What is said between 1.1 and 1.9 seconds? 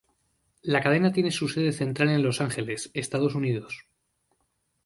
tiene su sede